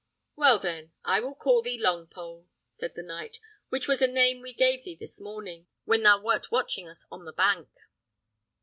"Well, 0.35 0.57
then, 0.57 0.93
I 1.05 1.19
will 1.19 1.35
call 1.35 1.61
thee 1.61 1.77
Longpole," 1.77 2.47
said 2.71 2.95
the 2.95 3.03
knight, 3.03 3.39
"which 3.69 3.87
was 3.87 4.01
a 4.01 4.07
name 4.07 4.41
we 4.41 4.51
gave 4.51 4.83
thee 4.83 4.95
this 4.99 5.21
morning, 5.21 5.67
when 5.85 6.01
thou 6.01 6.19
wert 6.19 6.49
watching 6.49 6.87
us 6.87 7.05
on 7.11 7.25
the 7.25 7.31
bank." 7.31 7.69